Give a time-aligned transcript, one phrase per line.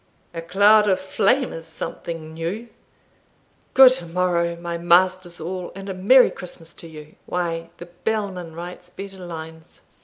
[0.33, 2.69] "A cloud of flame is something new
[3.75, 7.17] Good morrow, my masters all, and a merry Christmas to you!
[7.27, 9.81] Why, the bellman writes better lines."